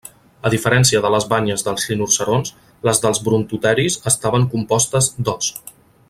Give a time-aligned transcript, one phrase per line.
[0.49, 2.55] A diferència de les banyes dels rinoceronts,
[2.89, 5.53] les dels brontoteris estaven compostes d'os.